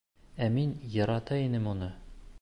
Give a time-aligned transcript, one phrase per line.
[0.45, 1.95] Ә мин ярата инем уны.